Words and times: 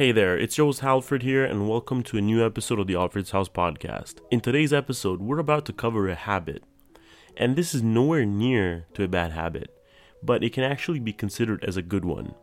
Hey 0.00 0.12
there, 0.12 0.38
it's 0.38 0.56
host 0.56 0.82
Alfred 0.82 1.22
here, 1.22 1.44
and 1.44 1.68
welcome 1.68 2.02
to 2.04 2.16
a 2.16 2.22
new 2.22 2.42
episode 2.42 2.78
of 2.78 2.86
the 2.86 2.94
Alfred's 2.94 3.32
House 3.32 3.50
podcast. 3.50 4.20
In 4.30 4.40
today's 4.40 4.72
episode, 4.72 5.20
we're 5.20 5.38
about 5.38 5.66
to 5.66 5.74
cover 5.74 6.08
a 6.08 6.14
habit, 6.14 6.64
and 7.36 7.54
this 7.54 7.74
is 7.74 7.82
nowhere 7.82 8.24
near 8.24 8.86
to 8.94 9.04
a 9.04 9.08
bad 9.08 9.32
habit, 9.32 9.76
but 10.22 10.42
it 10.42 10.54
can 10.54 10.64
actually 10.64 11.00
be 11.00 11.12
considered 11.12 11.62
as 11.66 11.76
a 11.76 11.82
good 11.82 12.06
one. 12.06 12.34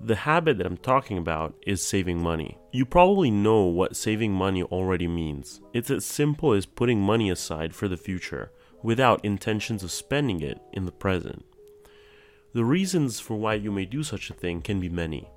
The 0.00 0.14
habit 0.14 0.58
that 0.58 0.66
I'm 0.68 0.76
talking 0.76 1.18
about 1.18 1.56
is 1.66 1.84
saving 1.84 2.22
money. 2.22 2.56
You 2.70 2.86
probably 2.86 3.32
know 3.32 3.64
what 3.64 3.96
saving 3.96 4.32
money 4.32 4.62
already 4.62 5.08
means. 5.08 5.60
It's 5.72 5.90
as 5.90 6.04
simple 6.04 6.52
as 6.52 6.66
putting 6.66 7.00
money 7.00 7.30
aside 7.30 7.74
for 7.74 7.88
the 7.88 7.96
future 7.96 8.52
without 8.80 9.24
intentions 9.24 9.82
of 9.82 9.90
spending 9.90 10.40
it 10.40 10.60
in 10.72 10.86
the 10.86 10.92
present. 10.92 11.44
The 12.54 12.64
reasons 12.64 13.18
for 13.18 13.34
why 13.34 13.54
you 13.54 13.72
may 13.72 13.86
do 13.86 14.04
such 14.04 14.30
a 14.30 14.34
thing 14.34 14.62
can 14.62 14.78
be 14.78 14.88
many. 14.88 15.28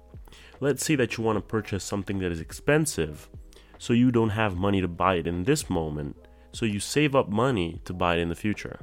Let's 0.59 0.85
say 0.85 0.95
that 0.95 1.17
you 1.17 1.23
want 1.23 1.37
to 1.37 1.41
purchase 1.41 1.83
something 1.83 2.19
that 2.19 2.31
is 2.31 2.39
expensive, 2.39 3.29
so 3.77 3.93
you 3.93 4.11
don't 4.11 4.29
have 4.29 4.55
money 4.55 4.81
to 4.81 4.87
buy 4.87 5.15
it 5.15 5.27
in 5.27 5.43
this 5.43 5.69
moment, 5.69 6.15
so 6.51 6.65
you 6.65 6.79
save 6.79 7.15
up 7.15 7.29
money 7.29 7.81
to 7.85 7.93
buy 7.93 8.15
it 8.15 8.21
in 8.21 8.29
the 8.29 8.35
future. 8.35 8.79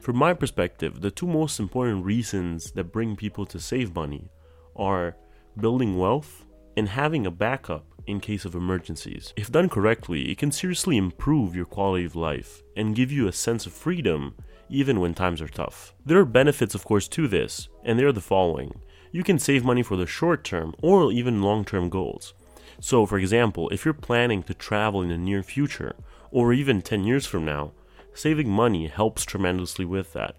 From 0.00 0.16
my 0.16 0.32
perspective, 0.32 1.00
the 1.02 1.10
two 1.10 1.26
most 1.26 1.60
important 1.60 2.04
reasons 2.04 2.72
that 2.72 2.92
bring 2.92 3.16
people 3.16 3.44
to 3.46 3.60
save 3.60 3.94
money 3.94 4.30
are 4.74 5.16
building 5.58 5.98
wealth 5.98 6.46
and 6.76 6.88
having 6.88 7.26
a 7.26 7.30
backup 7.30 7.84
in 8.06 8.18
case 8.18 8.46
of 8.46 8.54
emergencies. 8.54 9.34
If 9.36 9.52
done 9.52 9.68
correctly, 9.68 10.30
it 10.30 10.38
can 10.38 10.52
seriously 10.52 10.96
improve 10.96 11.54
your 11.54 11.66
quality 11.66 12.06
of 12.06 12.16
life 12.16 12.62
and 12.76 12.96
give 12.96 13.12
you 13.12 13.28
a 13.28 13.32
sense 13.32 13.66
of 13.66 13.74
freedom 13.74 14.34
even 14.70 15.00
when 15.00 15.12
times 15.12 15.42
are 15.42 15.48
tough. 15.48 15.94
There 16.06 16.18
are 16.18 16.24
benefits, 16.24 16.74
of 16.74 16.84
course, 16.84 17.08
to 17.08 17.28
this, 17.28 17.68
and 17.84 17.98
they 17.98 18.04
are 18.04 18.12
the 18.12 18.20
following 18.20 18.72
you 19.12 19.24
can 19.24 19.38
save 19.38 19.64
money 19.64 19.82
for 19.82 19.96
the 19.96 20.06
short 20.06 20.44
term 20.44 20.74
or 20.82 21.12
even 21.12 21.42
long 21.42 21.64
term 21.64 21.88
goals. 21.88 22.34
So, 22.80 23.04
for 23.06 23.18
example, 23.18 23.68
if 23.70 23.84
you're 23.84 23.94
planning 23.94 24.42
to 24.44 24.54
travel 24.54 25.02
in 25.02 25.10
the 25.10 25.18
near 25.18 25.42
future 25.42 25.94
or 26.30 26.52
even 26.52 26.80
10 26.80 27.04
years 27.04 27.26
from 27.26 27.44
now, 27.44 27.72
saving 28.14 28.48
money 28.48 28.86
helps 28.86 29.24
tremendously 29.24 29.84
with 29.84 30.12
that. 30.12 30.36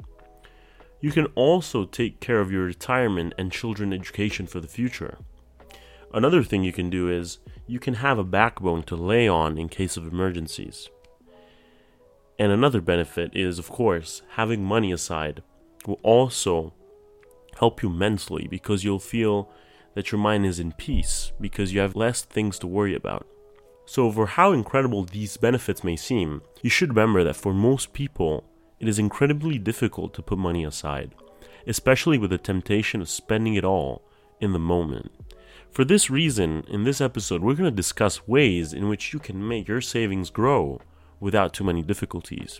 You 0.99 1.11
can 1.11 1.27
also 1.35 1.85
take 1.85 2.19
care 2.19 2.39
of 2.39 2.51
your 2.51 2.63
retirement 2.63 3.33
and 3.37 3.51
children 3.51 3.91
education 3.91 4.47
for 4.47 4.59
the 4.59 4.67
future. 4.67 5.17
Another 6.13 6.43
thing 6.43 6.63
you 6.63 6.73
can 6.73 6.89
do 6.89 7.09
is 7.09 7.39
you 7.67 7.79
can 7.79 7.95
have 7.95 8.19
a 8.19 8.23
backbone 8.23 8.83
to 8.83 8.95
lay 8.95 9.27
on 9.27 9.57
in 9.57 9.69
case 9.69 9.97
of 9.97 10.05
emergencies. 10.05 10.89
And 12.37 12.51
another 12.51 12.81
benefit 12.81 13.31
is, 13.33 13.59
of 13.59 13.69
course, 13.69 14.21
having 14.31 14.63
money 14.63 14.91
aside 14.91 15.41
will 15.85 15.99
also 16.03 16.73
help 17.59 17.83
you 17.83 17.89
mentally 17.89 18.47
because 18.47 18.83
you'll 18.83 18.99
feel 18.99 19.49
that 19.93 20.11
your 20.11 20.19
mind 20.19 20.45
is 20.45 20.59
in 20.59 20.71
peace 20.73 21.31
because 21.39 21.73
you 21.73 21.79
have 21.79 21.95
less 21.95 22.21
things 22.21 22.57
to 22.59 22.67
worry 22.67 22.95
about. 22.95 23.27
So, 23.85 24.11
for 24.11 24.25
how 24.25 24.53
incredible 24.53 25.03
these 25.03 25.37
benefits 25.37 25.83
may 25.83 25.95
seem, 25.95 26.41
you 26.61 26.69
should 26.69 26.89
remember 26.89 27.23
that 27.23 27.35
for 27.35 27.53
most 27.53 27.93
people, 27.93 28.45
it 28.79 28.87
is 28.87 28.99
incredibly 28.99 29.57
difficult 29.57 30.13
to 30.13 30.21
put 30.21 30.37
money 30.37 30.63
aside, 30.63 31.13
especially 31.67 32.17
with 32.17 32.29
the 32.29 32.37
temptation 32.37 33.01
of 33.01 33.09
spending 33.09 33.55
it 33.55 33.65
all 33.65 34.01
in 34.39 34.53
the 34.53 34.59
moment. 34.59 35.11
For 35.71 35.85
this 35.85 36.09
reason, 36.09 36.63
in 36.67 36.83
this 36.83 36.99
episode, 36.99 37.41
we're 37.41 37.53
going 37.53 37.69
to 37.69 37.75
discuss 37.75 38.27
ways 38.27 38.73
in 38.73 38.89
which 38.89 39.13
you 39.13 39.19
can 39.19 39.47
make 39.47 39.67
your 39.67 39.81
savings 39.81 40.29
grow 40.29 40.81
without 41.19 41.53
too 41.53 41.63
many 41.63 41.81
difficulties. 41.81 42.59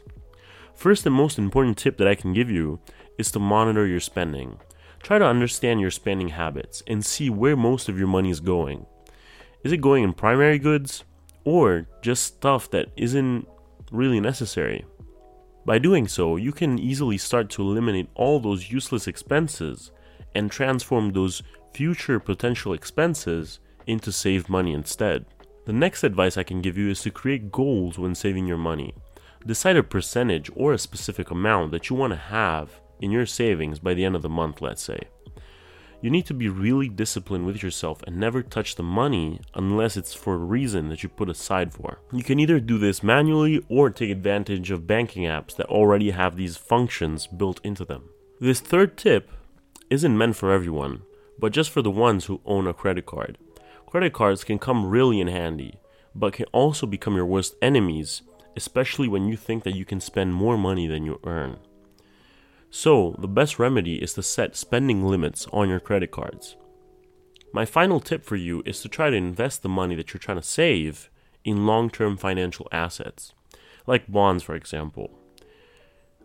First 0.74 1.06
and 1.06 1.14
most 1.14 1.38
important 1.38 1.78
tip 1.78 1.98
that 1.98 2.08
I 2.08 2.16
can 2.16 2.34
give 2.34 2.50
you 2.50 2.80
is 3.18 3.32
to 3.32 3.40
monitor 3.40 3.86
your 3.86 4.00
spending. 4.00 4.60
Try 5.02 5.18
to 5.18 5.26
understand 5.26 5.82
your 5.82 5.92
spending 5.92 6.30
habits 6.30 6.84
and 6.88 7.06
see 7.06 7.30
where 7.30 7.56
most 7.56 7.90
of 7.90 7.98
your 7.98 8.08
money 8.08 8.30
is 8.30 8.40
going. 8.40 8.86
Is 9.64 9.72
it 9.72 9.78
going 9.78 10.04
in 10.04 10.14
primary 10.14 10.60
goods 10.60 11.04
or 11.44 11.88
just 12.02 12.24
stuff 12.24 12.70
that 12.72 12.90
isn't 12.96 13.48
really 13.92 14.20
necessary? 14.20 14.86
By 15.66 15.78
doing 15.78 16.08
so, 16.08 16.38
you 16.38 16.52
can 16.52 16.80
easily 16.80 17.18
start 17.18 17.50
to 17.52 17.62
eliminate 17.62 18.10
all 18.16 18.40
those 18.40 18.72
useless 18.72 19.08
expenses 19.08 19.92
and 20.34 20.50
transform 20.50 21.12
those 21.12 21.44
future 21.74 22.20
potential 22.20 22.74
expenses 22.74 23.60
into 23.86 24.12
saved 24.12 24.50
money 24.50 24.74
instead. 24.74 25.26
The 25.66 25.74
next 25.74 26.04
advice 26.04 26.38
I 26.38 26.44
can 26.44 26.62
give 26.62 26.78
you 26.78 26.90
is 26.90 27.02
to 27.02 27.12
create 27.12 27.52
goals 27.52 28.00
when 28.00 28.16
saving 28.16 28.48
your 28.48 28.58
money. 28.58 28.94
Decide 29.46 29.78
a 29.78 29.84
percentage 29.84 30.50
or 30.56 30.74
a 30.74 30.78
specific 30.78 31.32
amount 31.32 31.72
that 31.72 31.90
you 31.90 31.96
want 31.96 32.14
to 32.14 32.18
have 32.18 32.82
in 33.02 33.12
your 33.12 33.26
savings 33.26 33.80
by 33.80 33.94
the 33.94 34.06
end 34.06 34.16
of 34.16 34.22
the 34.22 34.30
month, 34.30 34.62
let's 34.62 34.82
say. 34.82 35.00
You 36.02 36.10
need 36.10 36.26
to 36.26 36.34
be 36.34 36.50
really 36.50 36.90
disciplined 36.90 37.46
with 37.46 37.62
yourself 37.62 38.02
and 38.08 38.18
never 38.18 38.42
touch 38.42 38.76
the 38.76 38.84
money 38.84 39.40
unless 39.54 39.96
it's 39.96 40.16
for 40.16 40.34
a 40.34 40.38
reason 40.38 40.90
that 40.90 41.04
you 41.04 41.10
put 41.10 41.30
aside 41.30 41.72
for. 41.74 42.00
You 42.12 42.24
can 42.24 42.40
either 42.40 42.60
do 42.60 42.80
this 42.80 43.04
manually 43.04 43.64
or 43.70 43.92
take 43.92 44.10
advantage 44.10 44.72
of 44.72 44.88
banking 44.88 45.26
apps 45.26 45.56
that 45.58 45.68
already 45.68 46.10
have 46.10 46.36
these 46.36 46.58
functions 46.58 47.28
built 47.28 47.62
into 47.64 47.86
them. 47.86 48.10
This 48.40 48.60
third 48.60 48.98
tip 48.98 49.30
isn't 49.92 50.18
meant 50.18 50.36
for 50.36 50.52
everyone, 50.52 51.04
but 51.38 51.52
just 51.52 51.70
for 51.70 51.84
the 51.84 51.92
ones 51.92 52.26
who 52.26 52.42
own 52.46 52.66
a 52.66 52.74
credit 52.74 53.06
card. 53.06 53.38
Credit 53.86 54.12
cards 54.12 54.44
can 54.44 54.58
come 54.58 54.90
really 54.90 55.20
in 55.20 55.28
handy, 55.28 55.80
but 56.16 56.34
can 56.34 56.46
also 56.52 56.88
become 56.88 57.16
your 57.16 57.26
worst 57.28 57.56
enemies, 57.62 58.24
especially 58.56 59.08
when 59.08 59.28
you 59.28 59.38
think 59.38 59.64
that 59.64 59.76
you 59.76 59.86
can 59.86 60.00
spend 60.00 60.34
more 60.34 60.58
money 60.58 60.88
than 60.88 61.06
you 61.06 61.20
earn. 61.26 61.60
So, 62.74 63.18
the 63.20 63.28
best 63.28 63.60
remedy 63.60 63.96
is 64.02 64.14
to 64.14 64.24
set 64.24 64.56
spending 64.56 65.04
limits 65.04 65.46
on 65.52 65.68
your 65.68 65.82
credit 65.82 66.10
cards. 66.10 66.56
My 67.52 67.66
final 67.66 68.00
tip 68.00 68.24
for 68.24 68.38
you 68.38 68.64
is 68.66 68.82
to 68.82 68.88
try 68.88 69.10
to 69.10 69.16
invest 69.16 69.62
the 69.62 69.68
money 69.68 69.94
that 69.96 70.14
you're 70.14 70.20
trying 70.20 70.40
to 70.40 70.44
save 70.44 71.10
in 71.44 71.68
long 71.68 71.90
term 71.90 72.16
financial 72.16 72.70
assets, 72.72 73.34
like 73.86 74.10
bonds, 74.10 74.42
for 74.44 74.56
example. 74.56 75.12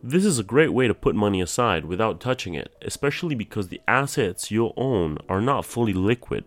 This 0.01 0.25
is 0.25 0.39
a 0.39 0.45
great 0.45 0.73
way 0.73 0.87
to 0.87 0.95
put 0.95 1.17
money 1.17 1.41
aside 1.41 1.85
without 1.85 2.21
touching 2.21 2.55
it, 2.55 2.77
especially 2.81 3.35
because 3.35 3.67
the 3.67 3.81
assets 3.89 4.53
you'll 4.53 4.75
own 4.77 5.19
are 5.29 5.41
not 5.41 5.65
fully 5.65 5.95
liquid, 5.95 6.45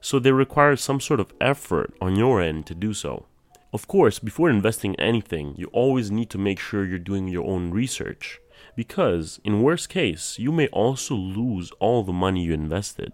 so 0.00 0.20
they 0.20 0.30
require 0.30 0.76
some 0.76 1.00
sort 1.00 1.18
of 1.18 1.32
effort 1.40 1.92
on 2.00 2.14
your 2.14 2.40
end 2.40 2.66
to 2.66 2.76
do 2.76 2.94
so. 2.94 3.26
Of 3.72 3.88
course, 3.88 4.20
before 4.20 4.50
investing 4.50 4.94
anything, 5.00 5.54
you 5.56 5.66
always 5.72 6.12
need 6.12 6.30
to 6.30 6.38
make 6.38 6.60
sure 6.60 6.84
you're 6.84 7.00
doing 7.00 7.26
your 7.26 7.44
own 7.44 7.72
research 7.72 8.38
because, 8.76 9.40
in 9.44 9.62
worst 9.62 9.88
case, 9.88 10.38
you 10.38 10.52
may 10.52 10.68
also 10.68 11.14
lose 11.14 11.70
all 11.78 12.02
the 12.02 12.12
money 12.12 12.44
you 12.44 12.52
invested. 12.52 13.12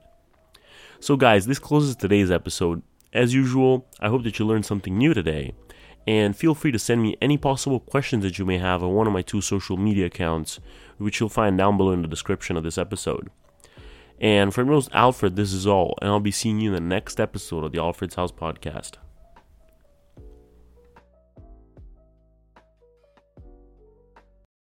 So, 1.00 1.16
guys, 1.16 1.46
this 1.46 1.58
closes 1.58 1.96
today's 1.96 2.30
episode. 2.30 2.82
As 3.12 3.34
usual, 3.34 3.86
I 4.00 4.08
hope 4.08 4.24
that 4.24 4.38
you 4.38 4.44
learned 4.44 4.66
something 4.66 4.96
new 4.96 5.14
today. 5.14 5.54
And 6.06 6.36
feel 6.36 6.54
free 6.54 6.72
to 6.72 6.78
send 6.78 7.02
me 7.02 7.16
any 7.20 7.36
possible 7.36 7.80
questions 7.80 8.24
that 8.24 8.38
you 8.38 8.46
may 8.46 8.58
have 8.58 8.82
on 8.82 8.94
one 8.94 9.06
of 9.06 9.12
my 9.12 9.22
two 9.22 9.41
social 9.41 9.76
media 9.76 10.06
accounts, 10.06 10.58
which 10.96 11.20
you'll 11.20 11.28
find 11.28 11.58
down 11.58 11.76
below 11.76 11.92
in 11.92 12.02
the 12.02 12.08
description 12.08 12.56
of 12.56 12.64
this 12.64 12.78
episode. 12.78 13.30
And 14.20 14.52
from 14.52 14.69
yours, 14.69 14.88
Alfred, 14.92 15.36
this 15.36 15.52
is 15.52 15.66
all, 15.66 15.96
and 16.00 16.10
I'll 16.10 16.19
be 16.19 16.30
seeing 16.30 16.60
you 16.60 16.70
in 16.70 16.75
the 16.75 16.94
next 16.94 17.20
episode 17.20 17.64
of 17.64 17.72
the 17.72 17.78
Alfred's 17.78 18.16
House 18.16 18.32
podcast. 18.32 18.92